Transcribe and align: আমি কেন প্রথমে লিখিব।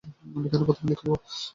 আমি 0.35 0.47
কেন 0.51 0.61
প্রথমে 0.67 0.87
লিখিব। 0.91 1.09